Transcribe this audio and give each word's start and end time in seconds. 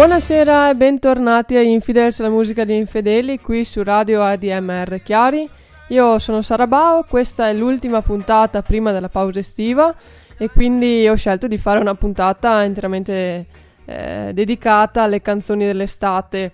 Buonasera 0.00 0.70
e 0.70 0.74
bentornati 0.76 1.56
a 1.56 1.60
Infidels, 1.60 2.20
la 2.20 2.30
musica 2.30 2.64
di 2.64 2.74
Infedeli, 2.74 3.38
qui 3.38 3.66
su 3.66 3.82
Radio 3.82 4.22
ADMR 4.22 5.02
Chiari. 5.02 5.46
Io 5.88 6.18
sono 6.18 6.40
Sara 6.40 6.66
Bao, 6.66 7.04
questa 7.06 7.50
è 7.50 7.52
l'ultima 7.52 8.00
puntata 8.00 8.62
prima 8.62 8.92
della 8.92 9.10
pausa 9.10 9.40
estiva 9.40 9.94
e 10.38 10.48
quindi 10.48 11.06
ho 11.06 11.14
scelto 11.16 11.46
di 11.48 11.58
fare 11.58 11.80
una 11.80 11.94
puntata 11.94 12.62
interamente 12.62 13.46
eh, 13.84 14.30
dedicata 14.32 15.02
alle 15.02 15.20
canzoni 15.20 15.66
dell'estate. 15.66 16.52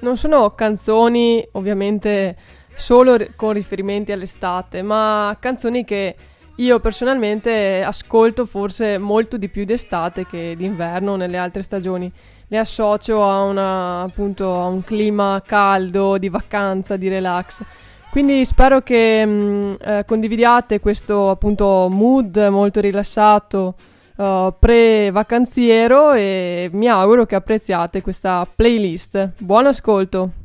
Non 0.00 0.16
sono 0.16 0.50
canzoni 0.56 1.46
ovviamente 1.52 2.36
solo 2.74 3.18
con 3.36 3.52
riferimenti 3.52 4.10
all'estate, 4.10 4.82
ma 4.82 5.36
canzoni 5.38 5.84
che 5.84 6.16
io 6.56 6.80
personalmente 6.80 7.82
ascolto 7.82 8.46
forse 8.46 8.98
molto 8.98 9.36
di 9.36 9.48
più 9.48 9.64
d'estate 9.64 10.26
che 10.26 10.54
d'inverno 10.56 11.14
nelle 11.14 11.38
altre 11.38 11.62
stagioni. 11.62 12.12
Le 12.52 12.58
associo 12.58 13.24
a, 13.24 13.44
una, 13.44 14.02
appunto, 14.02 14.54
a 14.60 14.66
un 14.66 14.84
clima 14.84 15.40
caldo, 15.42 16.18
di 16.18 16.28
vacanza, 16.28 16.96
di 16.96 17.08
relax. 17.08 17.62
Quindi 18.10 18.44
spero 18.44 18.82
che 18.82 19.24
mh, 19.24 19.30
mm, 19.30 19.72
eh, 19.80 20.04
condividiate 20.04 20.78
questo 20.78 21.30
appunto 21.30 21.88
mood 21.90 22.36
molto 22.50 22.80
rilassato 22.80 23.74
uh, 24.16 24.52
pre-vacanziero 24.58 26.12
e 26.12 26.68
mi 26.74 26.88
auguro 26.88 27.24
che 27.24 27.36
apprezziate 27.36 28.02
questa 28.02 28.46
playlist. 28.54 29.32
Buon 29.38 29.64
ascolto! 29.64 30.41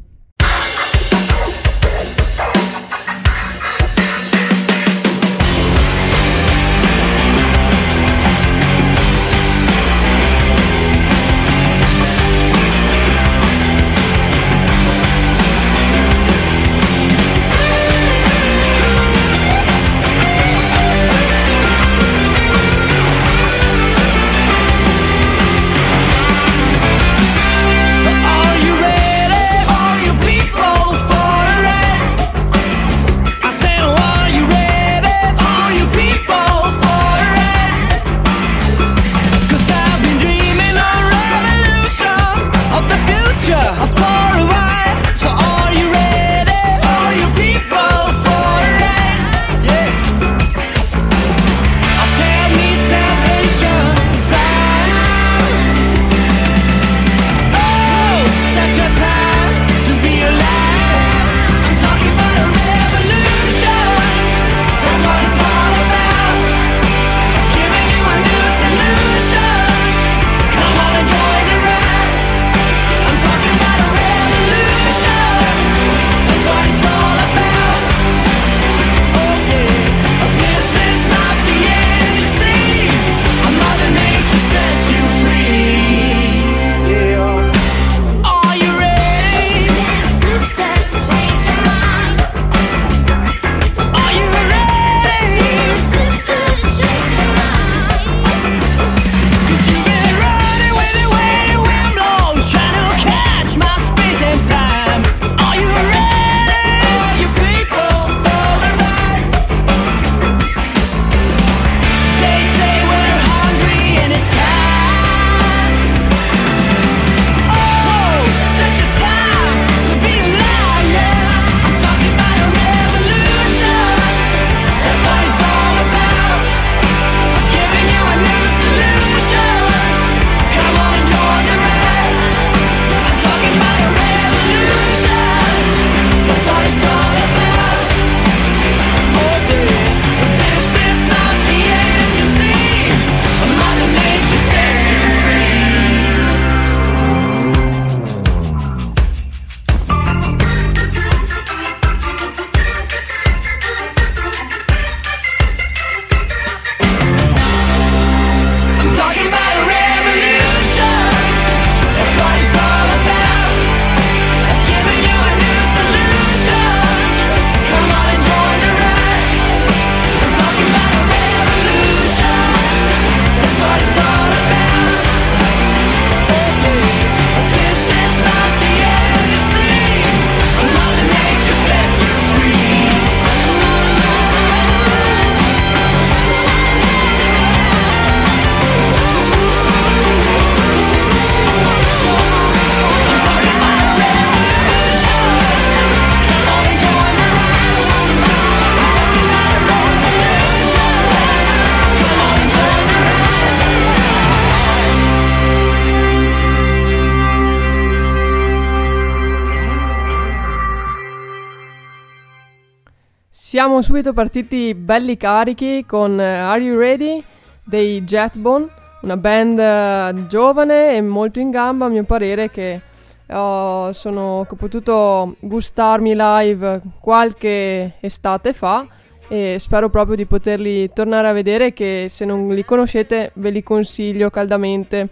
Siamo 213.67 213.81
subito 213.81 214.13
partiti 214.13 214.73
belli 214.73 215.17
carichi 215.17 215.83
con 215.85 216.13
uh, 216.13 216.21
Are 216.21 216.61
You 216.61 216.79
Ready 216.79 217.21
dei 217.65 218.01
Jetbone, 218.01 218.65
una 219.01 219.17
band 219.17 219.59
uh, 219.59 220.27
giovane 220.27 220.95
e 220.95 221.01
molto 221.01 221.41
in 221.41 221.49
gamba 221.49 221.83
a 221.83 221.89
mio 221.89 222.05
parere 222.05 222.49
che 222.49 222.79
uh, 223.25 223.91
sono, 223.91 224.45
che 224.47 224.53
ho 224.53 224.55
potuto 224.55 225.35
gustarmi 225.41 226.13
live 226.15 226.81
qualche 227.01 227.95
estate 227.99 228.53
fa 228.53 228.87
e 229.27 229.57
spero 229.59 229.89
proprio 229.89 230.15
di 230.15 230.25
poterli 230.25 230.89
tornare 230.93 231.27
a 231.27 231.33
vedere 231.33 231.73
che 231.73 232.05
se 232.07 232.23
non 232.23 232.47
li 232.47 232.63
conoscete 232.63 233.31
ve 233.33 233.49
li 233.49 233.63
consiglio 233.63 234.29
caldamente. 234.29 235.09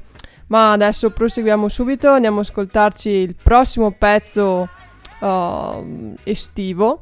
Ma 0.48 0.72
adesso 0.72 1.10
proseguiamo 1.10 1.68
subito, 1.68 2.10
andiamo 2.10 2.40
ad 2.40 2.46
ascoltarci 2.46 3.10
il 3.10 3.36
prossimo 3.36 3.92
pezzo 3.92 4.70
estivo 6.24 7.02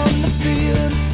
feeling. 0.41 1.10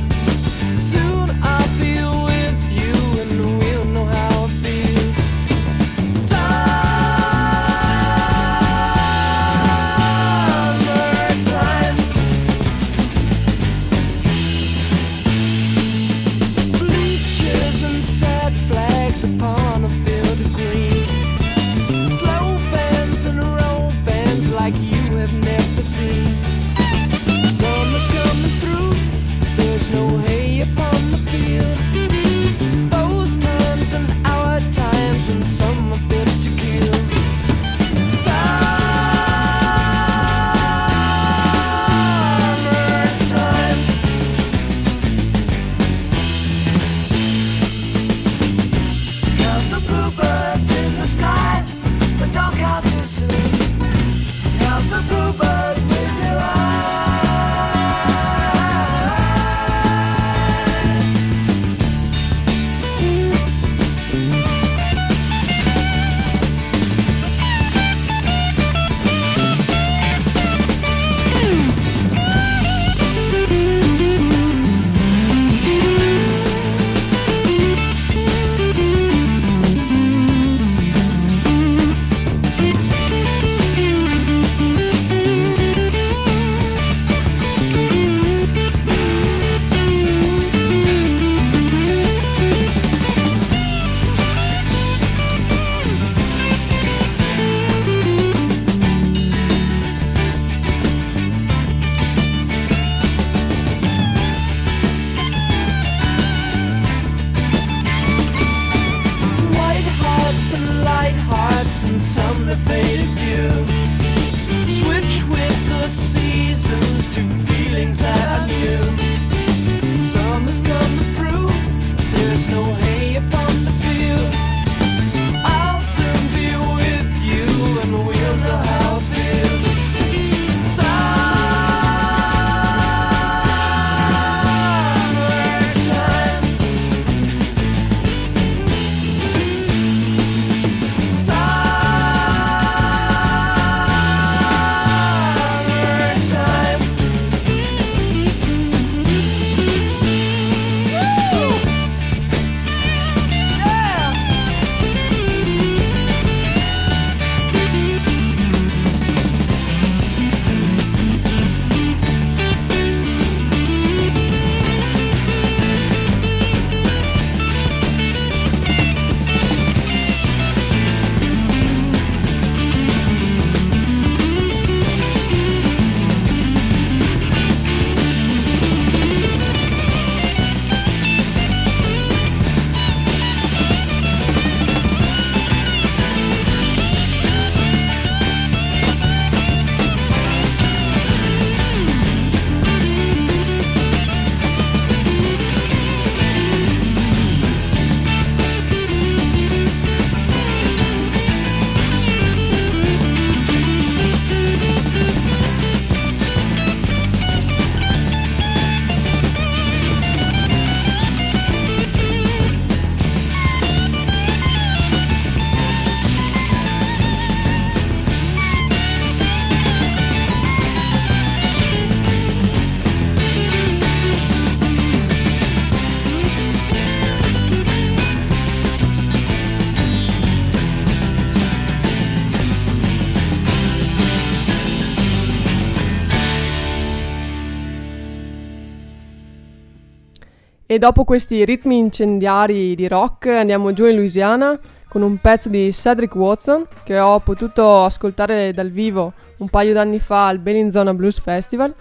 Dopo 240.78 241.06
questi 241.06 241.44
ritmi 241.44 241.78
incendiari 241.78 242.76
di 242.76 242.88
rock 242.88 243.28
andiamo 243.28 243.74
giù 243.74 243.86
in 243.86 243.96
Louisiana 243.96 244.60
con 244.88 245.02
un 245.02 245.18
pezzo 245.18 245.50
di 245.50 245.74
Cedric 245.74 246.14
Watson 246.16 246.68
che 246.84 247.00
ho 247.00 247.19
potuto 247.19 247.84
ascoltare 247.84 248.54
dal 248.54 248.69
vivo 248.69 249.14
un 249.38 249.50
paio 249.50 249.74
d'anni 249.74 250.00
fa 250.00 250.28
al 250.28 250.38
Bellinzona 250.38 250.94
Blues 250.94 251.19
Festival. 251.19 251.74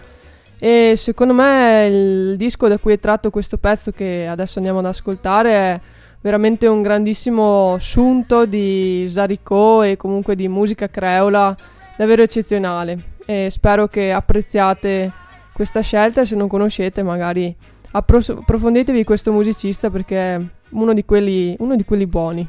E 0.57 0.93
secondo 0.95 1.33
me 1.33 1.85
il 1.85 2.37
disco 2.37 2.67
da 2.67 2.79
cui 2.79 2.93
è 2.93 2.99
tratto 2.99 3.29
questo 3.29 3.57
pezzo 3.57 3.91
che 3.91 4.25
adesso 4.27 4.57
andiamo 4.57 4.79
ad 4.79 4.85
ascoltare 4.85 5.51
è 5.51 5.79
veramente 6.21 6.65
un 6.65 6.81
grandissimo 6.81 7.73
assunto 7.73 8.45
di 8.45 9.05
Zaricò 9.07 9.85
e 9.85 9.95
comunque 9.95 10.35
di 10.35 10.47
musica 10.47 10.89
creola 10.89 11.55
davvero 11.95 12.23
eccezionale. 12.23 13.15
E 13.25 13.49
spero 13.51 13.87
che 13.87 14.11
apprezziate 14.11 15.11
questa 15.53 15.81
scelta 15.81 16.25
se 16.25 16.35
non 16.35 16.47
conoscete 16.47 17.03
magari 17.03 17.55
approfonditevi 17.91 19.03
questo 19.03 19.31
musicista 19.31 19.89
perché 19.89 20.35
è 20.35 20.41
uno 20.71 20.93
di 20.93 21.05
quelli, 21.05 21.55
uno 21.59 21.75
di 21.75 21.83
quelli 21.83 22.05
buoni. 22.05 22.47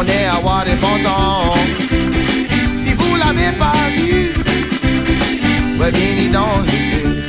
on 0.00 0.04
est 0.04 0.26
à 0.26 0.40
Waterfonton. 0.40 1.50
Si 2.74 2.94
vous 2.94 3.16
l'avez 3.16 3.52
pas 3.58 3.72
vu, 3.96 4.32
revenez 5.78 6.28
donc 6.28 6.66
ici. 6.68 7.19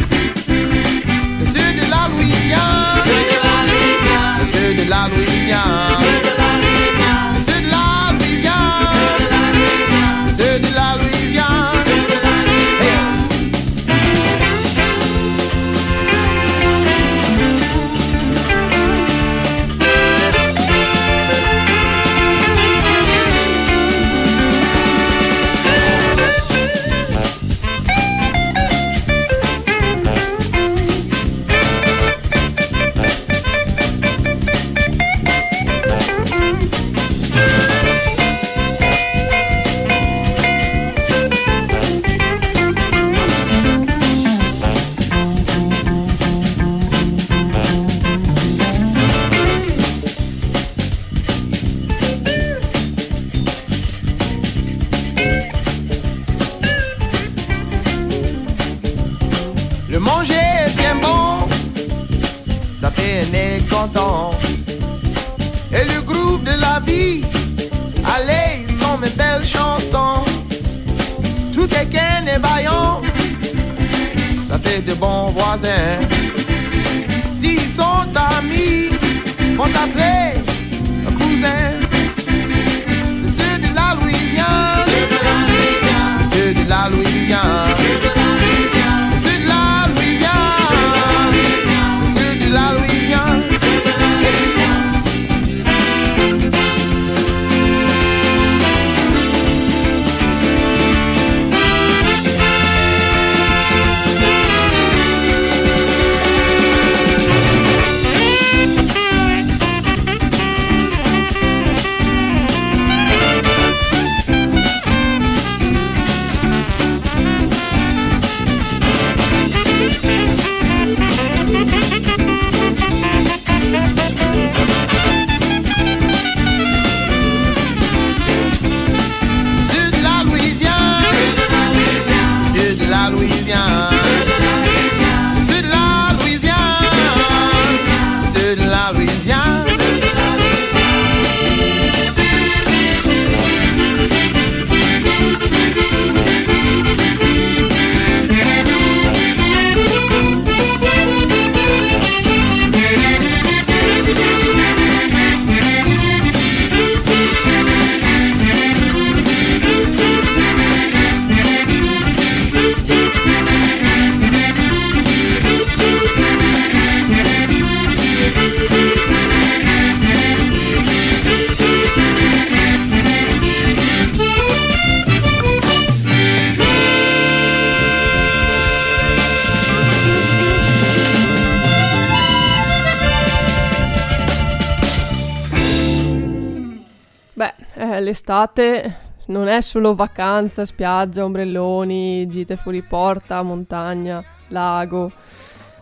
L'estate 188.42 188.98
non 189.28 189.48
è 189.48 189.62
solo 189.62 189.94
vacanza, 189.94 190.66
spiaggia, 190.66 191.24
ombrelloni, 191.24 192.26
gite 192.28 192.58
fuori 192.58 192.82
porta, 192.82 193.44
montagna, 193.44 194.24
lago, 194.48 195.12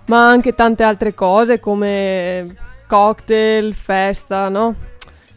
ma 0.06 0.30
anche 0.30 0.54
tante 0.54 0.84
altre 0.84 1.14
cose 1.14 1.60
come 1.60 2.56
cocktail, 2.88 3.74
festa, 3.74 4.50
no? 4.50 4.76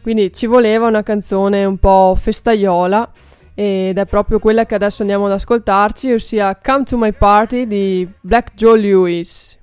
Quindi 0.01 0.33
ci 0.33 0.47
voleva 0.47 0.87
una 0.87 1.01
canzone 1.01 1.63
un 1.63 1.77
po' 1.77 2.15
festaiola 2.19 3.09
ed 3.55 3.97
è 3.97 4.05
proprio 4.05 4.39
quella 4.39 4.65
che 4.65 4.75
adesso 4.75 5.01
andiamo 5.01 5.27
ad 5.27 5.31
ascoltarci, 5.31 6.11
ossia 6.11 6.59
Come 6.61 6.83
to 6.83 6.97
My 6.97 7.13
Party 7.13 7.65
di 7.65 8.07
Black 8.19 8.53
Joe 8.53 8.77
Lewis. 8.77 9.57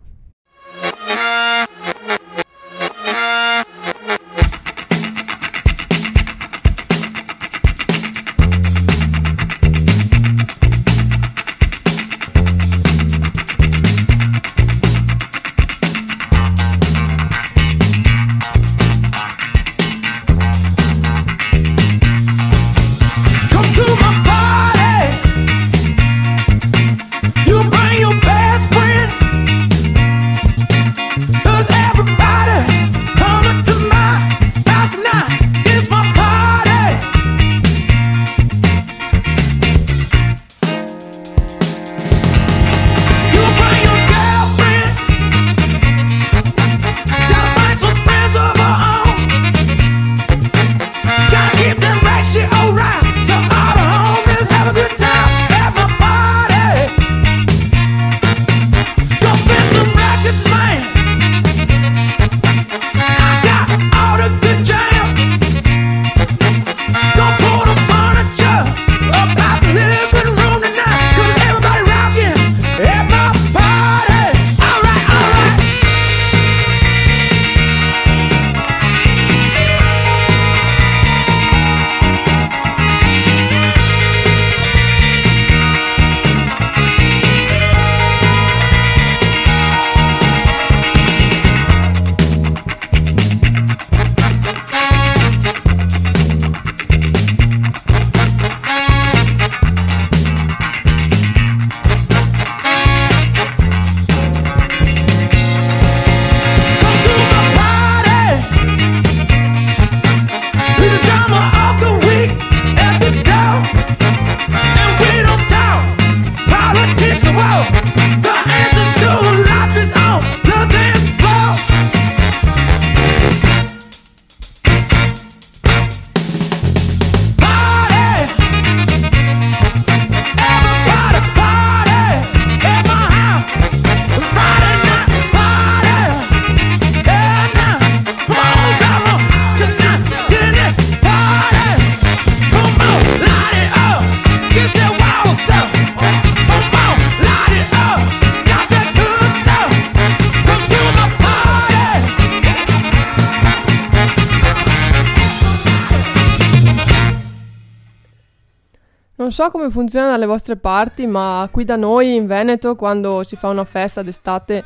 Non 159.31 159.39
so 159.39 159.49
come 159.49 159.71
funziona 159.71 160.09
dalle 160.11 160.27
vostre 160.27 160.57
parti, 160.57 161.07
ma 161.07 161.49
qui 161.53 161.63
da 161.65 161.77
noi 161.77 162.17
in 162.17 162.27
Veneto, 162.27 162.75
quando 162.75 163.23
si 163.23 163.37
fa 163.37 163.47
una 163.47 163.65
festa 163.65 164.03
d'estate, 164.03 164.65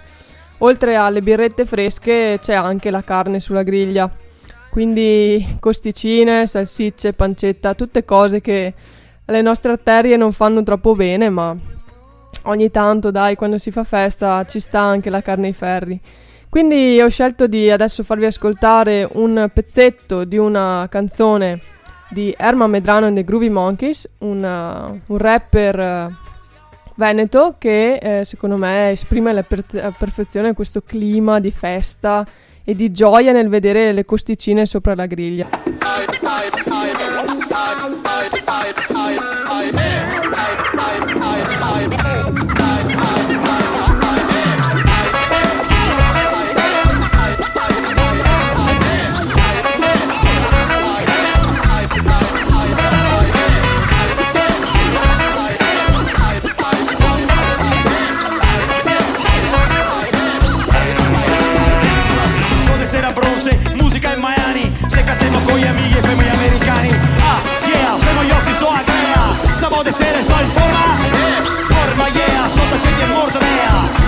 oltre 0.59 0.96
alle 0.96 1.20
birrette 1.20 1.66
fresche 1.66 2.38
c'è 2.40 2.55
anche 2.55 2.90
la 2.90 3.03
carne 3.03 3.40
sulla 3.40 3.62
griglia. 3.62 4.11
Quindi 4.70 5.59
costicine, 5.61 6.46
salsicce, 6.46 7.12
pancetta, 7.12 7.74
tutte 7.74 8.07
cose 8.07 8.40
che 8.40 8.72
alle 9.27 9.42
nostre 9.42 9.72
arterie 9.72 10.16
non 10.16 10.33
fanno 10.33 10.62
troppo 10.62 10.94
bene, 10.94 11.29
ma 11.29 11.55
ogni 12.44 12.70
tanto, 12.70 13.11
dai, 13.11 13.35
quando 13.35 13.59
si 13.59 13.70
fa 13.70 13.85
festa 13.85 14.46
ci 14.46 14.61
sta 14.61 14.81
anche 14.81 15.11
la 15.11 15.20
carne 15.20 15.48
ai 15.48 15.53
ferri. 15.53 16.00
Quindi 16.48 16.98
ho 17.03 17.09
scelto 17.11 17.46
di 17.46 17.70
adesso 17.70 18.03
farvi 18.03 18.24
ascoltare 18.24 19.07
un 19.12 19.46
pezzetto 19.53 20.24
di 20.24 20.38
una 20.38 20.87
canzone 20.88 21.72
di 22.10 22.34
Erma 22.36 22.66
Medrano 22.66 23.06
and 23.06 23.16
the 23.16 23.24
Groovy 23.24 23.50
Monkeys, 23.50 24.08
una, 24.18 24.94
un 25.06 25.18
rapper 25.18 25.78
uh, 25.78 26.12
veneto 26.96 27.56
che 27.58 27.96
eh, 27.96 28.24
secondo 28.24 28.56
me 28.56 28.90
esprime 28.90 29.30
alla 29.30 29.42
per- 29.42 29.94
perfezione 29.98 30.54
questo 30.54 30.82
clima 30.82 31.40
di 31.40 31.50
festa 31.50 32.26
e 32.64 32.74
di 32.74 32.90
gioia 32.90 33.32
nel 33.32 33.48
vedere 33.48 33.92
le 33.92 34.04
costicine 34.04 34.64
sopra 34.64 34.94
la 34.94 35.06
griglia. 35.06 35.48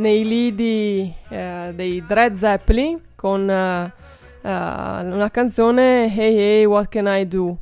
nei 0.00 0.24
lidi 0.24 1.14
eh, 1.28 1.72
dei 1.74 2.02
Dread 2.06 2.38
Zeppelin 2.38 2.98
con 3.14 3.48
eh, 3.48 3.92
uh, 4.42 4.48
una 4.48 5.28
canzone 5.30 6.12
Hey 6.12 6.34
Hey 6.34 6.64
What 6.64 6.88
Can 6.88 7.06
I 7.06 7.28
Do? 7.28 7.58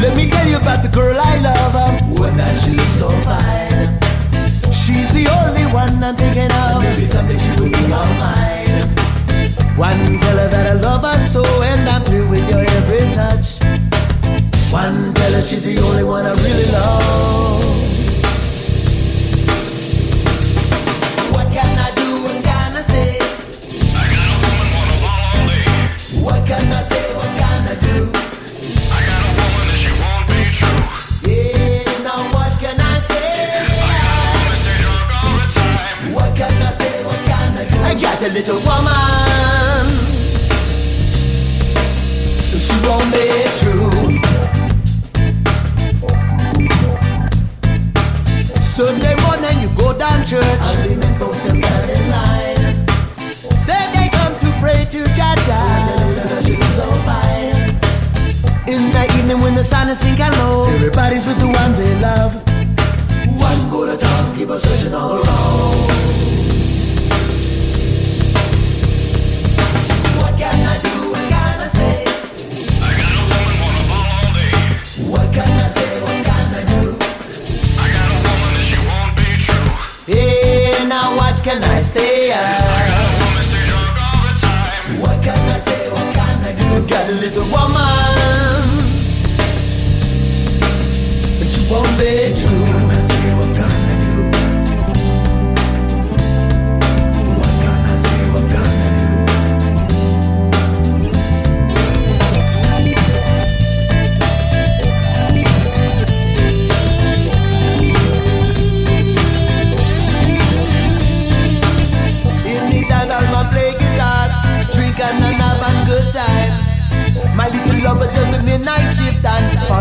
Let 0.00 0.16
me 0.16 0.28
tell 0.28 0.48
you 0.48 0.56
about 0.56 0.82
the 0.82 0.88
girl 0.88 1.18
I 1.18 1.40
love. 1.40 1.74
Um, 1.74 2.14
when 2.14 2.38
she 2.60 2.70
looks 2.70 2.98
so 2.98 3.10
fine. 3.24 3.98
She's 4.72 5.12
the 5.12 5.28
only 5.28 5.66
one 5.66 6.02
and 6.02 6.16
got 6.16 6.50
One 9.80 10.18
teller 10.18 10.48
that 10.50 10.66
I 10.66 10.74
love 10.74 11.04
her 11.04 11.16
so 11.30 11.42
and 11.62 11.88
I'm 11.88 12.04
through 12.04 12.28
with 12.28 12.46
your 12.50 12.60
every 12.60 13.00
touch. 13.14 13.56
One 14.70 15.14
teller 15.14 15.40
she's 15.40 15.64
the 15.64 15.80
only 15.80 16.04
one 16.04 16.26
I 16.26 16.34
really 16.34 16.70
love. 16.70 17.64
What 21.32 21.46
can 21.50 21.78
I 21.78 21.90
do? 21.94 22.22
What 22.24 22.44
can 22.44 22.76
I 22.76 22.82
say? 22.82 23.16
I 23.96 24.04
got 24.12 24.28
a 24.28 24.36
woman, 24.44 24.68
wanna 24.76 24.96
all 25.08 25.48
day. 25.48 26.24
What 26.24 26.46
can 26.46 26.70
I 26.70 26.82
say? 26.82 27.09
A 38.22 38.28
little 38.28 38.60
woman. 38.60 39.88
She 42.58 42.76
won't 42.84 43.10
be 43.14 43.26
true. 43.60 44.20
Sunday 48.60 49.14
morning 49.24 49.60
you 49.62 49.70
go 49.74 49.96
down 49.96 50.26
church. 50.26 50.44
All 50.44 50.76
the 50.86 50.96
men 51.00 51.18
folk 51.18 51.32
them 51.44 51.56
stand 51.56 51.90
in 51.90 52.10
line. 52.10 52.86
Say 53.64 53.80
they 53.94 54.08
come 54.10 54.38
to 54.40 54.48
pray 54.60 54.84
to 54.90 55.04
Jah 55.14 55.34
Jah. 55.46 56.42
so 56.76 56.92
fine. 57.08 57.70
In 58.68 58.92
the 58.92 59.04
evening 59.18 59.40
when 59.40 59.54
the 59.54 59.64
sun 59.64 59.88
is 59.88 59.98
sinking 59.98 60.32
low, 60.32 60.64
everybody's 60.74 61.26
with 61.26 61.38
the 61.38 61.46
one 61.48 61.72
they 61.72 62.00
love. 62.00 62.34
One 63.40 63.70
go 63.70 63.86
to 63.86 63.96
town, 63.96 64.36
keep 64.36 64.50
us 64.50 64.62
searching 64.62 64.94
all 64.94 65.22
around. 65.22 66.19
Little 87.18 87.59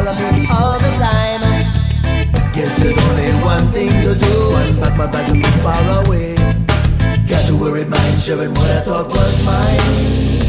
and 0.08 0.18
follow 0.18 0.32
me 0.32 0.48
all 0.50 0.80
the 0.80 0.92
time. 0.98 1.42
Guess 2.54 2.82
there's 2.82 2.98
only 2.98 3.32
one 3.44 3.66
thing 3.72 3.90
to 3.90 4.16
do 4.16 4.54
and 4.56 4.80
pack 4.80 4.98
my 4.98 5.08
bag 5.08 5.28
to 5.28 5.34
be 5.34 5.44
far 5.62 6.06
away. 6.06 6.36
Got 7.28 7.48
to 7.48 7.56
worry 7.56 7.86
mind 7.86 8.22
sharing 8.22 8.54
what 8.54 8.70
I 8.70 8.82
thought 8.82 9.08
was 9.10 9.44
mine. 9.46 10.49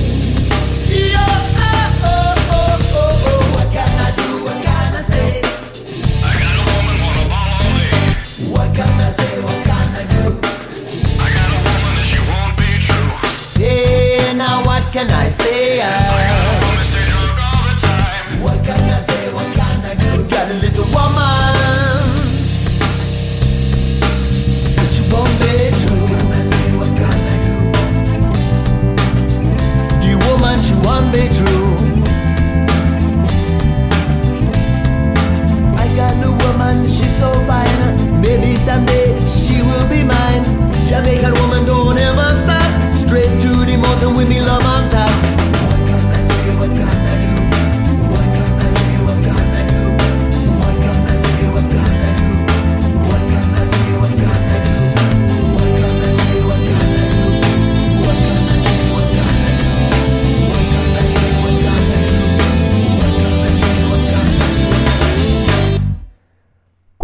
Someday 38.61 39.18
she 39.27 39.62
will 39.62 39.88
be 39.88 40.05
mine. 40.05 40.44
Jamaican 40.88 41.35
woman 41.40 41.64
don't 41.64 41.99
ever 41.99 42.29
stop. 42.42 42.92
Straight 42.92 43.33
to 43.40 43.51
the 43.64 43.77
mountain 43.77 44.14
with 44.14 44.29
me 44.29 44.40
love 44.40 44.80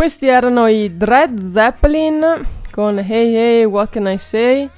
Questi 0.06 0.28
erano 0.28 0.68
i 0.68 0.96
Dread 0.96 1.50
Zeppelin 1.50 2.46
con 2.70 2.96
Hey 2.96 3.34
Hey 3.34 3.64
What 3.64 3.90
Can 3.90 4.06
I 4.06 4.18
Say 4.18 4.70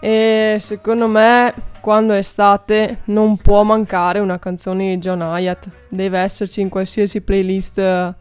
e 0.00 0.58
secondo 0.60 1.08
me 1.08 1.52
quando 1.80 2.12
è 2.12 2.18
estate 2.18 3.00
non 3.06 3.38
può 3.38 3.64
mancare 3.64 4.20
una 4.20 4.38
canzone 4.38 4.94
di 4.94 4.98
John 4.98 5.20
Hyatt, 5.20 5.66
deve 5.88 6.20
esserci 6.20 6.60
in 6.60 6.68
qualsiasi 6.68 7.22
playlist 7.22 8.14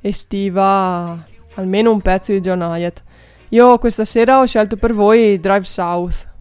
estiva 0.00 1.24
almeno 1.54 1.92
un 1.92 2.00
pezzo 2.00 2.32
di 2.32 2.40
John 2.40 2.62
Hyatt. 2.62 3.04
Io 3.50 3.78
questa 3.78 4.04
sera 4.04 4.40
ho 4.40 4.46
scelto 4.46 4.74
per 4.74 4.92
voi 4.92 5.38
Drive 5.38 5.62
South. 5.62 6.33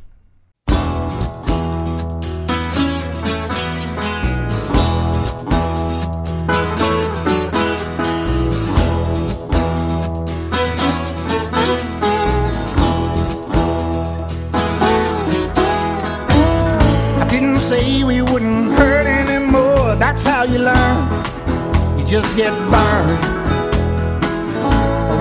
That's 20.13 20.25
how 20.25 20.43
you 20.43 20.59
learn. 20.59 21.97
You 21.97 22.05
just 22.05 22.37
get 22.37 22.53
burned. 22.69 23.19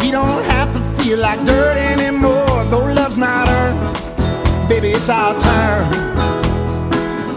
We 0.02 0.10
don't 0.10 0.44
have 0.44 0.70
to 0.74 0.80
feel 0.80 1.18
like 1.18 1.42
dirt 1.46 1.78
anymore. 1.78 2.62
Though 2.68 2.92
love's 2.92 3.16
not 3.16 3.48
earned, 3.48 4.68
baby, 4.68 4.88
it's 4.88 5.08
our 5.08 5.32
turn. 5.40 5.88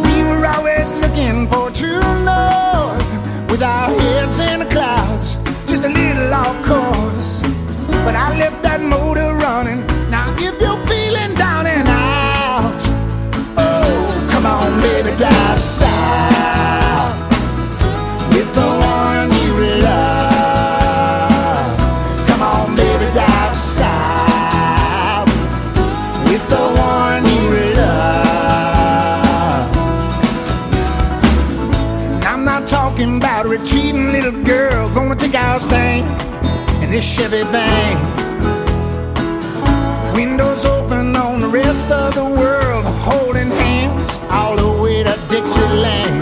We 0.03 0.23
were 0.23 0.45
always 0.45 0.91
looking 0.95 1.47
for 1.47 1.71
true 1.71 2.03
north 2.27 3.07
with 3.49 3.63
our 3.63 3.87
heads 4.01 4.37
in 4.39 4.59
the 4.59 4.65
clouds, 4.65 5.35
just 5.65 5.85
a 5.85 5.89
little 5.89 6.33
off 6.33 6.57
course. 6.65 7.41
But 8.03 8.17
I 8.17 8.37
left 8.37 8.63
that 8.63 8.81
motor 8.81 9.33
running. 9.33 9.79
Now 10.09 10.29
if 10.37 10.59
you're 10.59 10.85
feeling 10.87 11.33
down 11.35 11.67
and 11.67 11.87
out, 11.87 12.81
oh, 13.55 14.27
come 14.29 14.45
on, 14.45 14.81
baby, 14.81 15.15
drive 15.15 15.61
south 15.63 16.35
this 36.95 37.13
Chevy 37.13 37.43
van. 37.51 37.95
Windows 40.13 40.63
open 40.63 41.13
on 41.13 41.41
the 41.41 41.47
rest 41.49 41.91
of 41.91 42.15
the 42.15 42.23
world, 42.23 42.86
holding 42.86 43.51
hands 43.51 44.12
all 44.31 44.55
the 44.55 44.81
way 44.81 45.03
to 45.03 45.15
Dixieland. 45.27 46.21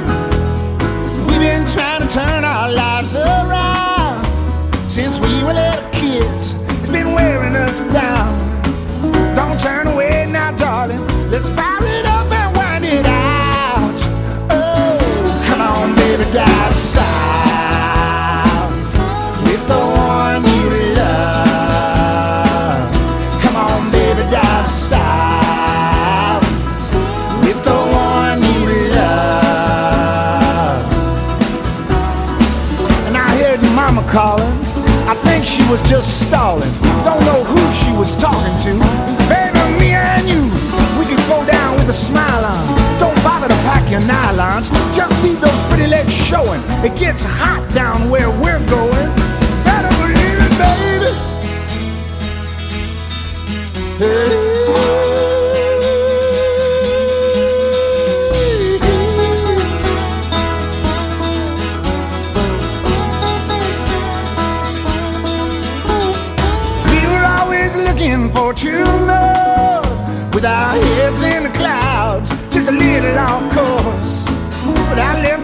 We've 1.27 1.41
been 1.41 1.67
trying 1.67 2.01
to 2.01 2.07
turn 2.07 2.43
our 2.43 2.71
lives 2.71 3.15
around 3.15 4.25
since 4.89 5.19
we 5.19 5.43
were 5.43 5.53
little 5.53 5.89
kids. 5.91 6.55
It's 6.79 6.89
been 6.89 7.13
wearing 7.13 7.55
us 7.55 7.83
down. 7.93 8.33
Don't 9.35 9.59
turn 9.59 9.85
away 9.85 10.25
now, 10.27 10.53
darling. 10.53 11.05
Let's 11.29 11.49
fire 11.49 11.72
was 35.73 35.89
just 35.89 36.21
stalling. 36.21 36.71
Don't 37.03 37.19
know 37.25 37.43
who 37.43 37.73
she 37.73 37.91
was 37.97 38.15
talking 38.15 38.55
to. 38.61 38.77
Baby, 39.25 39.59
me 39.79 39.89
and 39.93 40.29
you, 40.29 40.43
we 40.99 41.05
could 41.09 41.25
go 41.27 41.43
down. 41.47 41.73
With 41.79 41.89
a 41.89 41.93
smile 41.93 42.45
on. 42.45 42.99
Don't 42.99 43.15
bother 43.23 43.47
to 43.47 43.55
pack 43.65 43.89
your 43.89 44.01
nylons. 44.01 44.69
Just 44.93 45.11
leave 45.23 45.41
those 45.41 45.61
pretty 45.69 45.87
legs 45.87 46.13
showing. 46.13 46.61
It 46.85 46.95
gets 46.95 47.23
hot 47.25 47.67
down 47.73 48.11
where 48.11 48.29
we're 48.29 48.63
going. 48.69 49.09
Better 49.65 49.89
believe 49.97 50.39
it, 50.45 50.53
baby. 50.61 51.11
Hey. 53.97 55.02
For 68.53 68.59
true 68.59 68.83
love 68.83 70.33
with 70.33 70.45
our 70.45 70.73
heads 70.73 71.21
in 71.23 71.43
the 71.43 71.49
clouds, 71.49 72.29
just 72.49 72.67
a 72.67 72.71
little 72.71 73.17
off 73.17 73.43
course. 73.53 74.25
But 74.89 74.99
I 74.99 75.21
left 75.21 75.42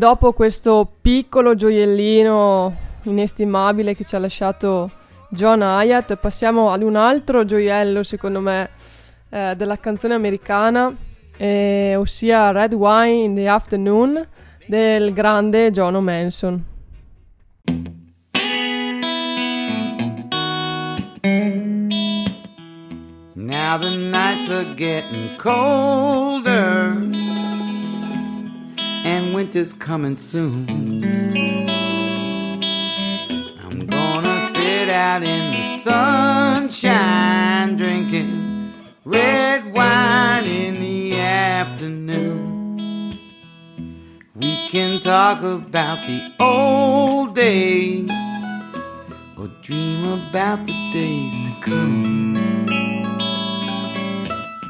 dopo 0.00 0.32
questo 0.32 0.90
piccolo 1.02 1.54
gioiellino 1.54 2.74
inestimabile 3.02 3.94
che 3.94 4.02
ci 4.02 4.16
ha 4.16 4.18
lasciato 4.18 4.90
John 5.28 5.60
Hyatt, 5.60 6.16
passiamo 6.16 6.70
ad 6.70 6.82
un 6.82 6.96
altro 6.96 7.44
gioiello, 7.44 8.02
secondo 8.02 8.40
me, 8.40 8.70
eh, 9.28 9.54
della 9.54 9.76
canzone 9.76 10.14
americana, 10.14 10.90
eh, 11.36 11.96
ossia 11.96 12.50
Red 12.50 12.72
Wine 12.72 13.24
in 13.24 13.34
the 13.34 13.46
Afternoon 13.46 14.26
del 14.66 15.12
grande 15.12 15.70
John 15.70 16.02
Manson. 16.02 16.64
Now 23.34 23.76
the 23.76 23.90
nights 23.90 24.48
are 24.48 24.74
getting 24.76 25.36
colder. 25.36 27.29
And 29.10 29.34
winter's 29.34 29.72
coming 29.72 30.16
soon. 30.16 30.68
I'm 33.64 33.86
gonna 33.86 34.48
sit 34.54 34.88
out 34.88 35.22
in 35.24 35.44
the 35.54 35.78
sunshine 35.78 37.76
drinking 37.76 38.72
red 39.04 39.72
wine 39.72 40.44
in 40.44 40.80
the 40.80 41.18
afternoon. 41.18 43.18
We 44.36 44.68
can 44.68 45.00
talk 45.00 45.42
about 45.42 46.06
the 46.06 46.32
old 46.38 47.34
days 47.34 48.08
or 49.36 49.48
dream 49.66 50.04
about 50.04 50.64
the 50.66 50.90
days 50.92 51.48
to 51.48 51.52
come. 51.60 52.36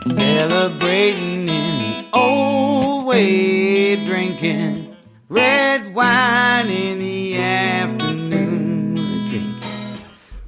Celebrating 0.06 1.48
in 1.48 1.74
the 1.84 1.89
old 2.12 3.06
way, 3.06 3.96
drinking 4.04 4.96
red 5.28 5.94
wine 5.94 6.68
in 6.68 6.98
the 6.98 7.36
afternoon. 7.36 8.94
Drinking 9.28 9.60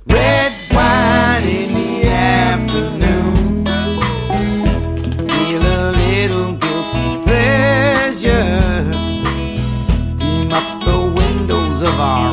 red 0.06 0.52
wine 0.70 1.44
in 1.44 1.74
the 1.74 2.08
afternoon. 2.08 3.66
Still 5.16 5.62
a 5.62 5.92
little 5.92 6.52
guilty 6.56 7.22
pleasure. 7.24 8.62
Steam 10.06 10.52
up 10.52 10.84
the 10.84 11.12
windows 11.14 11.82
of 11.82 12.00
our 12.00 12.31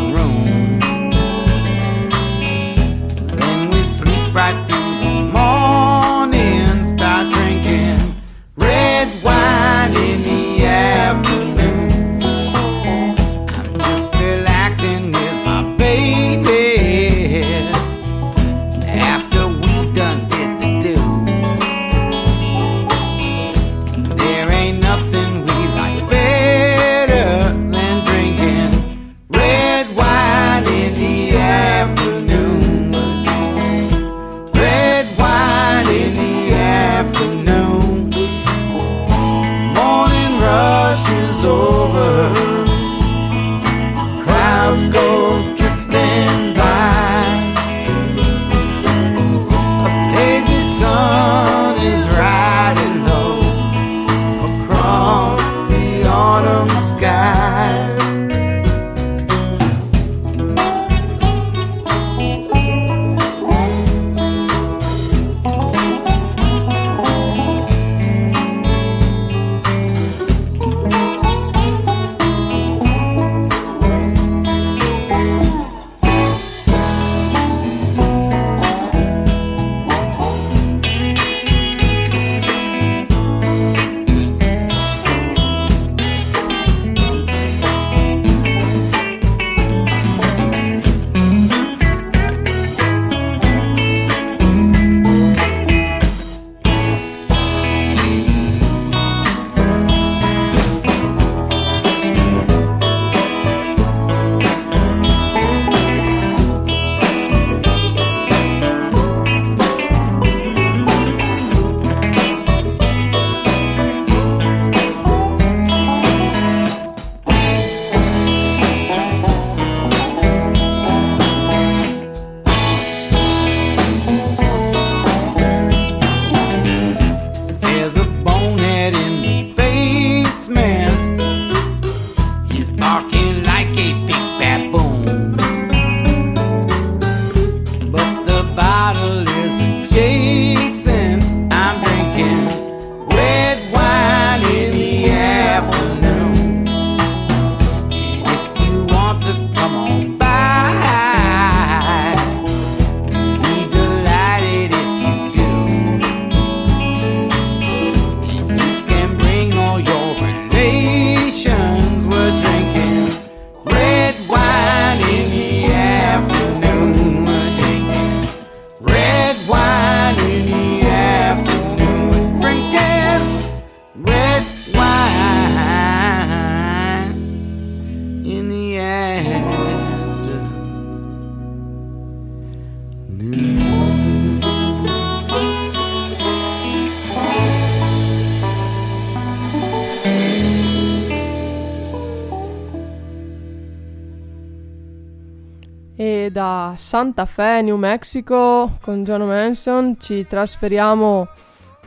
Santa 196.90 197.28
Fe, 197.28 197.62
New 197.62 197.78
Mexico, 197.78 198.80
con 198.82 199.04
John 199.04 199.22
Manson 199.22 199.98
ci 200.00 200.26
trasferiamo 200.26 201.28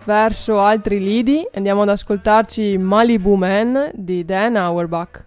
verso 0.04 0.60
altri 0.60 1.00
lidi 1.00 1.42
e 1.42 1.50
andiamo 1.54 1.82
ad 1.82 1.88
ascoltarci 1.88 2.78
Malibu 2.78 3.34
Man 3.34 3.90
di 3.94 4.24
Dan 4.24 4.54
Auerbach. 4.54 5.24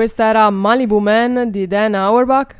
Questa 0.00 0.24
era 0.24 0.48
Malibu 0.48 0.98
Man 0.98 1.50
di 1.50 1.66
Dan 1.66 1.94
Auerbach 1.94 2.54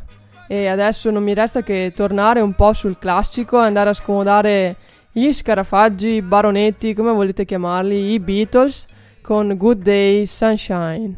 e 0.46 0.66
adesso 0.66 1.10
non 1.10 1.22
mi 1.22 1.32
resta 1.32 1.62
che 1.62 1.90
tornare 1.96 2.42
un 2.42 2.52
po' 2.52 2.74
sul 2.74 2.98
classico 2.98 3.58
e 3.62 3.64
andare 3.64 3.88
a 3.88 3.94
scomodare 3.94 4.76
gli 5.10 5.32
scarafaggi, 5.32 6.08
i 6.08 6.20
baronetti, 6.20 6.92
come 6.92 7.12
volete 7.12 7.46
chiamarli, 7.46 8.12
i 8.12 8.20
Beatles 8.20 8.84
con 9.22 9.56
Good 9.56 9.80
Day 9.80 10.26
Sunshine. 10.26 11.16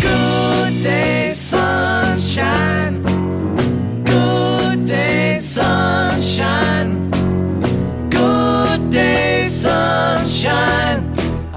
Good 0.00 0.80
day, 0.80 1.32
sunshine. 1.32 1.61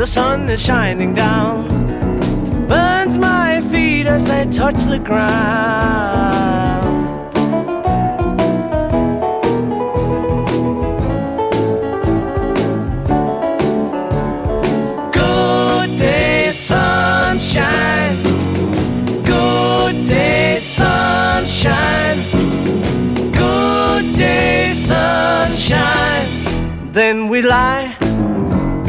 the 0.00 0.06
sun 0.06 0.48
is 0.48 0.64
shining 0.64 1.12
down, 1.12 1.68
burns 2.66 3.18
my 3.18 3.60
feet 3.70 4.06
as 4.06 4.24
they 4.24 4.46
touch 4.50 4.82
the 4.84 4.98
ground. 4.98 6.86
Good 15.12 15.98
day, 15.98 16.50
sunshine. 16.50 18.22
Good 19.22 20.08
day, 20.08 20.60
sunshine. 20.62 22.22
Good 23.32 24.16
day, 24.16 24.72
sunshine. 24.72 26.28
Then 26.90 27.28
we 27.28 27.42
lie 27.42 27.89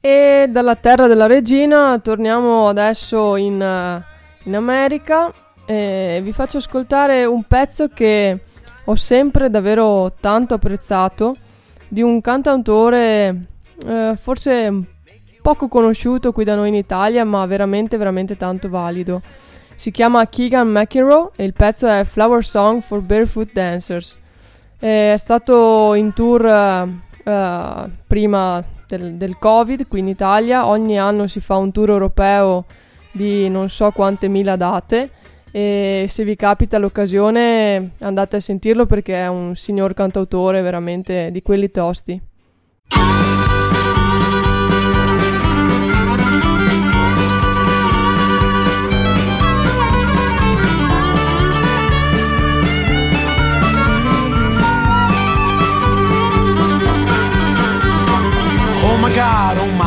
E 0.00 0.46
dalla 0.48 0.76
terra 0.76 1.08
della 1.08 1.26
regina 1.26 1.98
torniamo 1.98 2.68
adesso 2.68 3.34
in, 3.34 3.60
eh, 3.60 4.04
in 4.44 4.54
America 4.54 5.32
e 5.64 6.20
vi 6.22 6.32
faccio 6.32 6.58
ascoltare 6.58 7.24
un 7.24 7.42
pezzo 7.42 7.88
che 7.88 8.38
ho 8.84 8.94
sempre 8.94 9.50
davvero 9.50 10.14
tanto 10.20 10.54
apprezzato 10.54 11.34
di 11.88 12.02
un 12.02 12.20
cantautore 12.20 13.55
eh, 13.84 14.14
forse 14.16 14.72
poco 15.42 15.68
conosciuto 15.68 16.32
qui 16.32 16.44
da 16.44 16.54
noi 16.54 16.68
in 16.68 16.74
Italia 16.74 17.24
ma 17.24 17.46
veramente 17.46 17.96
veramente 17.96 18.36
tanto 18.36 18.68
valido. 18.68 19.20
Si 19.74 19.90
chiama 19.90 20.26
Keegan 20.26 20.68
McEnroe 20.68 21.30
e 21.36 21.44
il 21.44 21.52
pezzo 21.52 21.86
è 21.86 22.04
Flower 22.04 22.44
Song 22.44 22.80
for 22.80 23.02
Barefoot 23.02 23.52
Dancers. 23.52 24.18
È 24.78 25.14
stato 25.18 25.94
in 25.94 26.12
tour 26.12 26.46
eh, 26.46 26.88
eh, 27.24 27.90
prima 28.06 28.64
del, 28.86 29.14
del 29.14 29.36
Covid 29.38 29.86
qui 29.86 30.00
in 30.00 30.08
Italia, 30.08 30.66
ogni 30.66 30.98
anno 30.98 31.26
si 31.26 31.40
fa 31.40 31.56
un 31.56 31.72
tour 31.72 31.90
europeo 31.90 32.64
di 33.12 33.48
non 33.48 33.68
so 33.68 33.90
quante 33.90 34.28
mila 34.28 34.56
date 34.56 35.10
e 35.50 36.06
se 36.08 36.24
vi 36.24 36.36
capita 36.36 36.78
l'occasione 36.78 37.92
andate 38.00 38.36
a 38.36 38.40
sentirlo 38.40 38.84
perché 38.84 39.14
è 39.14 39.26
un 39.26 39.56
signor 39.56 39.94
cantautore 39.94 40.60
veramente 40.60 41.30
di 41.30 41.42
quelli 41.42 41.70
tosti. 41.70 42.20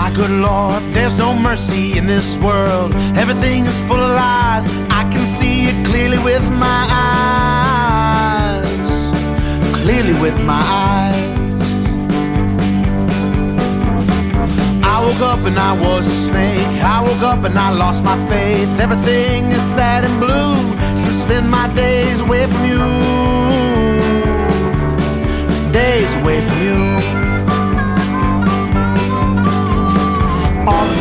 My 0.10 0.16
good 0.16 0.32
Lord, 0.32 0.82
there's 0.93 1.16
no 1.18 1.34
mercy 1.34 1.97
in 1.97 2.05
this 2.05 2.38
world. 2.38 2.93
Everything 3.16 3.66
is 3.66 3.82
full 3.82 3.99
of 3.99 4.12
lies. 4.12 4.70
I 4.89 5.07
can 5.12 5.26
see 5.26 5.66
it 5.66 5.86
clearly 5.86 6.20
with 6.20 6.43
my 6.51 6.88
eyes. 6.91 8.62
Clearly 9.82 10.14
with 10.22 10.38
my 10.43 10.62
eyes. 10.88 11.26
I 14.84 15.01
woke 15.05 15.22
up 15.22 15.39
and 15.45 15.57
I 15.60 15.74
was 15.80 16.07
a 16.07 16.16
snake. 16.16 16.84
I 16.84 17.01
woke 17.01 17.22
up 17.22 17.43
and 17.45 17.57
I 17.57 17.72
lost 17.72 18.03
my 18.03 18.18
faith. 18.30 18.70
Everything 18.80 19.51
is 19.51 19.62
sad 19.62 20.03
and 20.05 20.20
blue. 20.20 20.55
So 20.97 21.10
spend 21.10 21.49
my 21.49 21.68
days 21.76 22.22
away 22.22 22.47
from 22.47 22.66
you. 22.66 22.80
Days 25.72 26.16
away 26.16 26.41
from 26.41 26.62
you. 26.62 27.18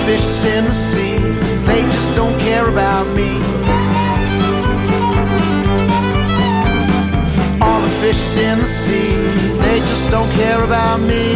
Fishes 0.08 0.42
in 0.46 0.64
the 0.64 0.70
sea, 0.70 1.18
they 1.68 1.82
just 1.92 2.14
don't 2.16 2.36
care 2.40 2.66
about 2.66 3.06
me. 3.08 3.30
All 7.60 7.80
the 7.86 7.92
fishes 8.00 8.36
in 8.38 8.58
the 8.58 8.64
sea, 8.64 9.12
they 9.64 9.78
just 9.90 10.10
don't 10.10 10.30
care 10.32 10.64
about 10.64 10.98
me. 11.00 11.26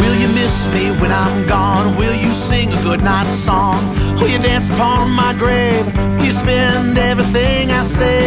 Will 0.00 0.16
you 0.22 0.28
miss 0.34 0.68
me 0.74 0.84
when 1.00 1.10
I'm 1.10 1.46
gone? 1.46 1.96
Will 1.96 2.14
you 2.24 2.34
sing 2.34 2.70
a 2.74 2.82
goodnight 2.82 3.28
song? 3.28 3.80
Will 4.20 4.28
you 4.28 4.38
dance 4.38 4.68
upon 4.68 5.10
my 5.12 5.32
grave? 5.32 5.86
Will 6.18 6.26
you 6.26 6.32
spend 6.32 6.98
everything 6.98 7.70
I 7.70 7.80
say? 7.80 8.20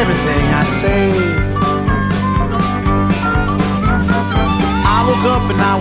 Everything 0.00 0.44
I 0.62 0.64
say. 0.64 1.39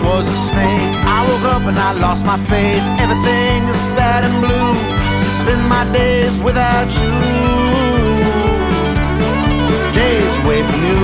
Was 0.03 0.27
a 0.27 0.35
snake. 0.35 0.91
I 1.05 1.25
woke 1.27 1.45
up 1.55 1.63
and 1.67 1.77
I 1.77 1.91
lost 1.93 2.25
my 2.25 2.37
faith. 2.51 2.83
Everything 2.99 3.67
is 3.67 3.79
sad 3.95 4.23
and 4.25 4.35
blue. 4.39 4.71
So 5.17 5.23
I 5.27 5.33
spend 5.43 5.63
my 5.69 5.85
days 5.93 6.39
without 6.39 6.89
you. 6.99 7.13
Days 9.93 10.33
away 10.43 10.61
from 10.69 10.81
you. 10.89 11.01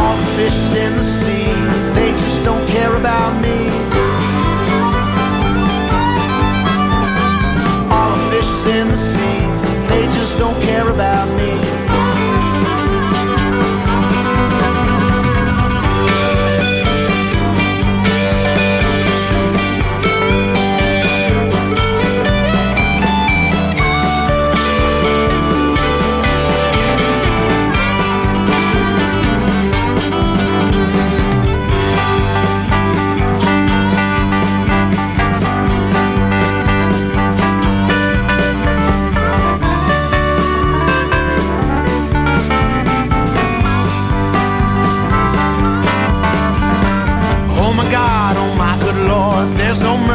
All 0.00 0.16
the 0.16 0.28
fishes 0.36 0.74
in 0.74 0.92
the 0.96 1.06
sea, 1.18 1.48
they 1.94 2.10
just 2.12 2.44
don't 2.44 2.66
care 2.68 2.94
about 2.96 3.32
me. 3.40 3.58
All 7.90 8.12
the 8.16 8.24
fishes 8.30 8.66
in 8.66 8.88
the 8.88 8.96
sea, 8.96 9.40
they 9.90 10.04
just 10.18 10.38
don't 10.38 10.60
care 10.62 10.88
about 10.90 11.28
me. 11.38 11.65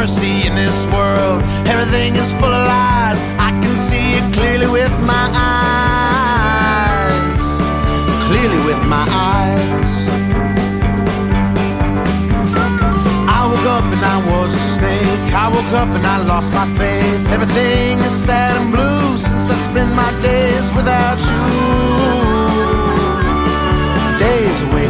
Mercy 0.02 0.48
in 0.48 0.54
this 0.56 0.84
world. 0.86 1.40
Everything 1.72 2.16
is 2.16 2.32
full 2.40 2.54
of 2.60 2.64
lies. 2.74 3.20
I 3.48 3.50
can 3.62 3.76
see 3.76 4.06
it 4.18 4.26
clearly 4.34 4.66
with 4.66 4.94
my 5.12 5.26
eyes. 5.54 7.44
Clearly 8.26 8.60
with 8.68 8.82
my 8.94 9.06
eyes. 9.30 9.94
I 13.38 13.40
woke 13.50 13.68
up 13.76 13.86
and 13.94 14.04
I 14.14 14.18
was 14.30 14.50
a 14.62 14.64
snake. 14.74 15.26
I 15.44 15.46
woke 15.54 15.72
up 15.82 15.90
and 15.96 16.04
I 16.04 16.18
lost 16.32 16.52
my 16.52 16.66
faith. 16.80 17.22
Everything 17.36 18.00
is 18.00 18.14
sad 18.26 18.60
and 18.60 18.72
blue 18.74 19.16
since 19.16 19.50
I 19.54 19.56
spend 19.68 19.90
my 19.94 20.10
days 20.20 20.66
without 20.78 21.20
you. 21.30 21.44
Days 24.18 24.58
away 24.66 24.86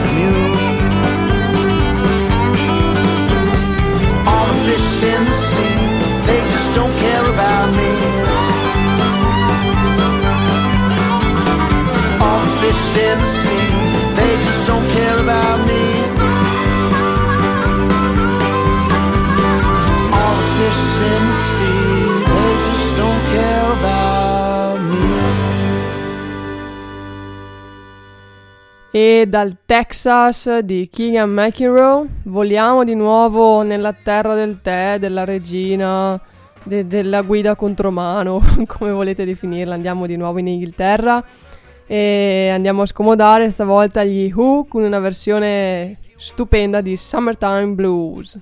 in 5.02 5.24
the 5.24 5.30
sea, 5.30 5.74
they 6.26 6.40
just 6.54 6.74
don't 6.74 6.94
care 6.96 7.26
about 7.34 7.68
me. 7.74 7.92
All 12.22 12.40
the 12.46 12.52
fish 12.62 12.84
in 13.08 13.18
the 13.18 13.30
sea, 13.40 13.66
they 14.18 14.32
just 14.46 14.66
don't 14.66 14.88
care 14.90 15.18
about 15.18 15.58
me. 15.66 15.82
All 20.18 20.34
the 20.40 20.48
fish 20.58 20.84
in 21.12 21.22
the 21.30 21.36
sea, 21.50 22.01
E 28.94 29.24
dal 29.26 29.56
Texas 29.64 30.58
di 30.58 30.86
Keegan 30.92 31.30
McEnroe 31.30 32.06
voliamo 32.24 32.84
di 32.84 32.94
nuovo 32.94 33.62
nella 33.62 33.94
terra 33.94 34.34
del 34.34 34.60
tè, 34.60 34.98
della 34.98 35.24
regina, 35.24 36.20
de- 36.62 36.86
della 36.86 37.22
guida 37.22 37.56
contromano, 37.56 38.42
come 38.68 38.90
volete 38.90 39.24
definirla. 39.24 39.72
Andiamo 39.72 40.04
di 40.04 40.16
nuovo 40.16 40.40
in 40.40 40.48
Inghilterra 40.48 41.24
e 41.86 42.50
andiamo 42.52 42.82
a 42.82 42.86
scomodare 42.86 43.50
stavolta 43.50 44.04
gli 44.04 44.30
Who 44.30 44.66
con 44.66 44.82
una 44.82 44.98
versione 44.98 46.00
stupenda 46.16 46.82
di 46.82 46.94
Summertime 46.94 47.68
Blues. 47.68 48.38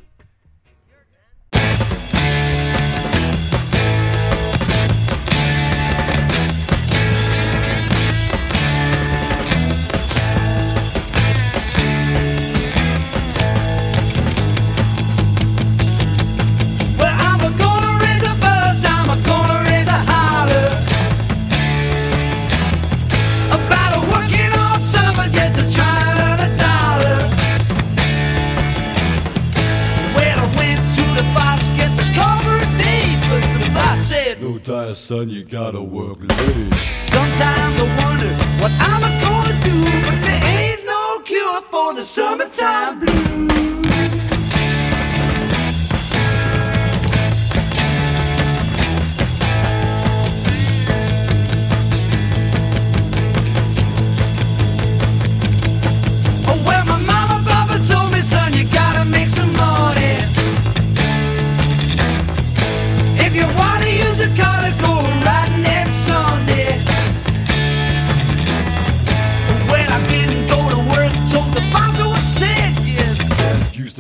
Die, 34.62 34.92
son, 34.92 35.28
you 35.30 35.44
gotta 35.44 35.82
work 35.82 36.20
late. 36.20 36.74
Sometimes 36.98 37.78
I 37.78 37.86
wonder 38.02 38.32
what 38.60 38.72
I'm 38.78 39.02
gonna 39.24 39.56
do, 39.64 39.84
but 40.06 40.20
there 40.26 40.44
ain't 40.44 40.84
no 40.84 41.20
cure 41.24 41.62
for 41.62 41.94
the 41.94 42.02
summertime 42.02 43.00
blues. 43.00 43.89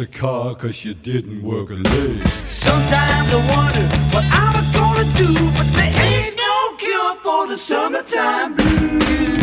The 0.00 0.06
car 0.06 0.54
cause 0.54 0.82
you 0.82 0.94
didn't 0.94 1.42
work 1.42 1.68
late. 1.68 2.26
Sometimes 2.48 3.34
I 3.34 3.40
wonder 3.52 3.86
what 4.14 4.24
I'm 4.32 4.64
gonna 4.72 5.04
do, 5.18 5.30
but 5.54 5.66
there 5.74 5.92
ain't 5.92 6.36
no 6.38 6.76
cure 6.78 7.16
for 7.16 7.46
the 7.46 7.56
summertime 7.56 8.56
blues. 8.56 9.39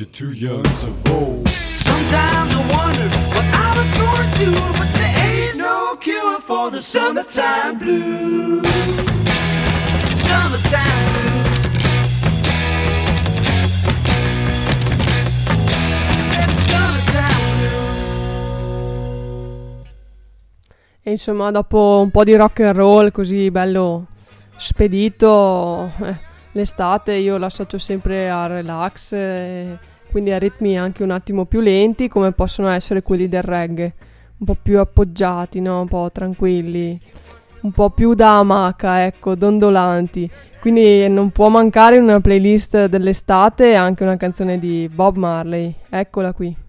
You're 0.00 0.08
too 0.12 0.32
young 0.32 0.62
to 0.62 0.86
vote. 1.04 1.46
Sometimes 1.48 2.54
I 2.54 2.60
wonder 2.72 3.08
what 3.34 3.44
I'm 3.52 3.84
gonna 4.00 4.28
do, 4.38 4.52
but 4.78 4.88
there 4.96 5.14
ain't 5.28 5.56
no 5.58 5.94
cure 6.00 6.40
for 6.40 6.70
the 6.70 6.80
summertime 6.80 7.76
blues. 7.78 8.66
Summertime 10.16 11.04
blues. 11.12 11.52
Summertime 16.70 17.44
blues. 17.58 18.00
E 21.02 21.10
insomma, 21.10 21.50
dopo 21.50 22.00
un 22.02 22.10
po' 22.10 22.24
di 22.24 22.34
rock 22.36 22.60
and 22.60 22.74
roll 22.74 23.10
così 23.10 23.50
bello 23.50 24.06
spedito, 24.56 25.92
eh, 26.00 26.16
l'estate 26.52 27.12
io 27.16 27.36
l'associo 27.36 27.76
sempre 27.76 28.30
al 28.30 28.48
relax, 28.48 29.12
eh, 29.12 29.88
quindi 30.10 30.32
a 30.32 30.38
ritmi 30.38 30.78
anche 30.78 31.02
un 31.02 31.10
attimo 31.10 31.44
più 31.44 31.60
lenti, 31.60 32.08
come 32.08 32.32
possono 32.32 32.68
essere 32.68 33.02
quelli 33.02 33.28
del 33.28 33.42
reggae, 33.42 33.94
un 34.38 34.46
po' 34.46 34.56
più 34.60 34.78
appoggiati, 34.78 35.60
no? 35.60 35.80
un 35.80 35.88
po' 35.88 36.10
tranquilli, 36.12 37.00
un 37.62 37.72
po' 37.72 37.90
più 37.90 38.14
da 38.14 38.38
amaca, 38.38 39.04
ecco, 39.04 39.34
dondolanti. 39.34 40.30
Quindi 40.60 41.08
non 41.08 41.30
può 41.30 41.48
mancare 41.48 41.96
in 41.96 42.02
una 42.02 42.20
playlist 42.20 42.86
dell'estate 42.86 43.74
anche 43.74 44.02
una 44.02 44.16
canzone 44.16 44.58
di 44.58 44.90
Bob 44.92 45.16
Marley. 45.16 45.74
Eccola 45.88 46.32
qui. 46.32 46.59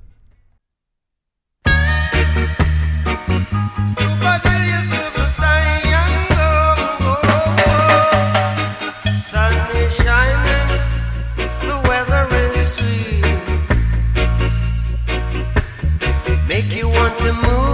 Make 16.51 16.75
you 16.75 16.89
want 16.89 17.17
to 17.19 17.31
move 17.31 17.70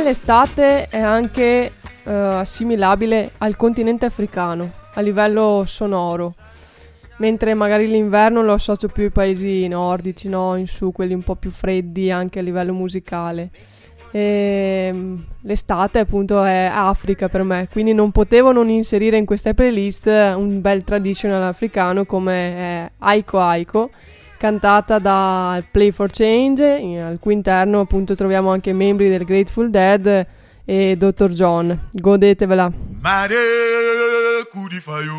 l'estate 0.00 0.86
è 0.88 0.98
anche 0.98 1.72
eh, 2.04 2.10
assimilabile 2.12 3.32
al 3.38 3.56
continente 3.56 4.06
africano 4.06 4.72
a 4.94 5.00
livello 5.00 5.64
sonoro, 5.66 6.34
mentre 7.18 7.54
magari 7.54 7.88
l'inverno 7.88 8.42
lo 8.42 8.54
associo 8.54 8.88
più 8.88 9.04
ai 9.04 9.10
paesi 9.10 9.68
nordici, 9.68 10.28
no? 10.28 10.56
in 10.56 10.66
su, 10.66 10.92
quelli 10.92 11.14
un 11.14 11.22
po' 11.22 11.36
più 11.36 11.50
freddi 11.50 12.10
anche 12.10 12.38
a 12.38 12.42
livello 12.42 12.72
musicale. 12.72 13.50
E, 14.12 14.90
mm, 14.92 15.16
l'estate 15.42 16.00
appunto 16.00 16.42
è 16.42 16.68
Africa 16.72 17.28
per 17.28 17.42
me, 17.44 17.68
quindi 17.70 17.92
non 17.92 18.10
potevo 18.10 18.52
non 18.52 18.68
inserire 18.68 19.16
in 19.16 19.24
questa 19.24 19.54
playlist 19.54 20.06
un 20.06 20.60
bel 20.60 20.82
traditional 20.82 21.42
africano 21.42 22.04
come 22.04 22.34
è 22.34 22.90
Aiko 22.98 23.38
Aiko, 23.38 23.90
cantata 24.40 24.98
da 24.98 25.62
Play 25.70 25.90
for 25.90 26.08
Change, 26.10 26.64
al 26.98 27.18
cui 27.20 27.34
interno 27.34 27.80
appunto 27.80 28.14
troviamo 28.14 28.50
anche 28.50 28.72
membri 28.72 29.10
del 29.10 29.26
Grateful 29.26 29.68
Dead 29.68 30.26
e 30.64 30.96
Dr. 30.96 31.28
John. 31.28 31.88
Godetevela. 31.92 32.72
Mare 33.02 33.36
kudifayo. 34.50 35.12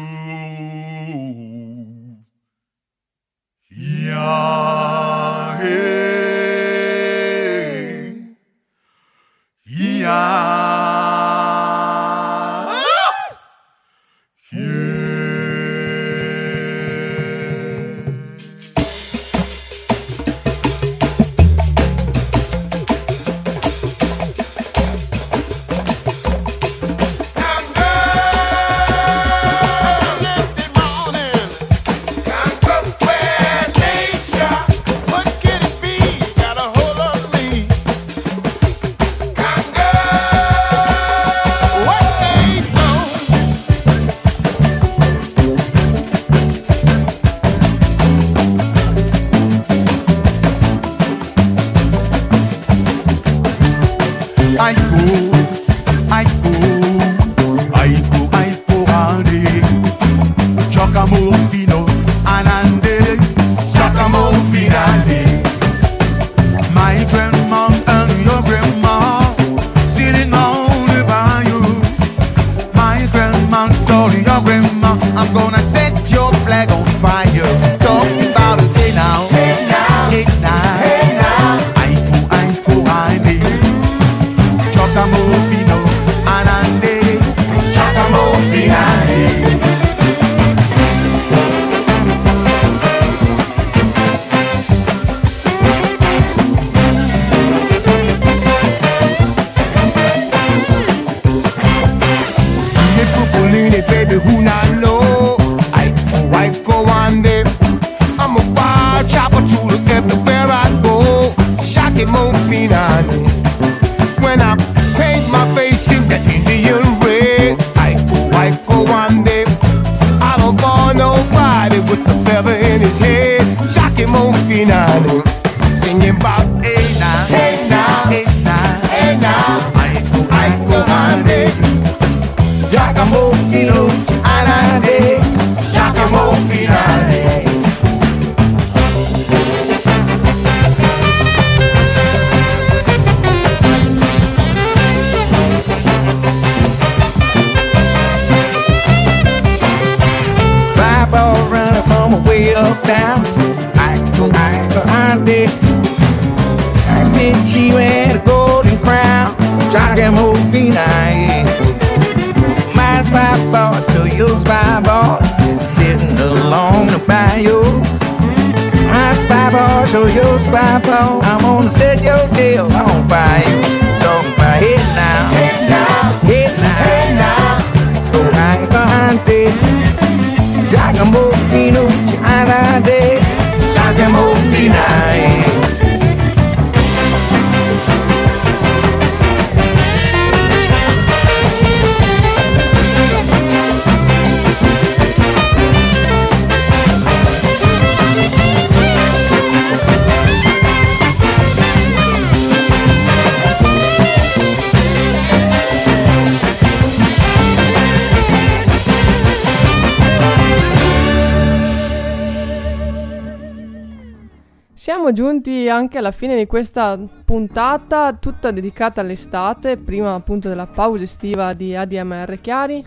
Giunti 215.41 215.67
anche 215.67 215.97
alla 215.97 216.11
fine 216.11 216.37
di 216.37 216.45
questa 216.45 216.97
puntata 217.25 218.13
tutta 218.13 218.51
dedicata 218.51 219.01
all'estate, 219.01 219.75
prima 219.75 220.13
appunto 220.13 220.47
della 220.47 220.67
pausa 220.67 221.03
estiva 221.03 221.53
di 221.53 221.75
ADMR 221.75 222.39
Chiari. 222.39 222.85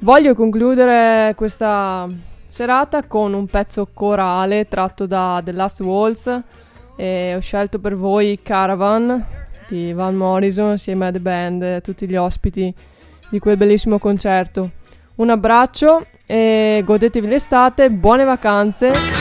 Voglio 0.00 0.34
concludere 0.34 1.34
questa 1.34 2.06
serata 2.46 3.04
con 3.04 3.32
un 3.32 3.46
pezzo 3.46 3.88
corale 3.92 4.68
tratto 4.68 5.06
da 5.06 5.40
The 5.42 5.52
Last 5.52 5.80
Waltz 5.80 6.40
e 6.96 7.34
ho 7.34 7.40
scelto 7.40 7.78
per 7.78 7.96
voi 7.96 8.38
Caravan 8.42 9.24
di 9.68 9.92
Van 9.92 10.14
Morrison 10.14 10.72
assieme 10.72 11.06
a 11.06 11.12
The 11.12 11.20
Band 11.20 11.62
e 11.62 11.74
a 11.76 11.80
tutti 11.80 12.06
gli 12.06 12.16
ospiti 12.16 12.72
di 13.30 13.38
quel 13.38 13.56
bellissimo 13.56 13.98
concerto. 13.98 14.70
Un 15.16 15.30
abbraccio 15.30 16.06
e 16.26 16.82
godetevi 16.84 17.26
l'estate, 17.26 17.90
buone 17.90 18.24
vacanze. 18.24 19.17